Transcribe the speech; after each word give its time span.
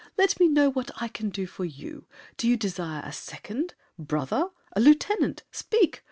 Let 0.17 0.39
me 0.39 0.47
know 0.47 0.71
What 0.71 0.89
I 0.99 1.07
can 1.09 1.29
do 1.29 1.45
for 1.45 1.63
you. 1.63 2.07
Do 2.35 2.47
you 2.47 2.57
desire 2.57 3.03
A 3.05 3.13
second—brother—a 3.13 4.79
lieutenant? 4.81 5.43
Speak! 5.51 5.99